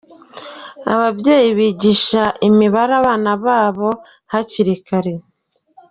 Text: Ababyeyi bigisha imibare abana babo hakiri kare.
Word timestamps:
Ababyeyi 0.93 1.49
bigisha 1.59 2.23
imibare 2.47 2.93
abana 3.01 3.31
babo 3.45 3.89
hakiri 4.31 4.75
kare. 4.87 5.13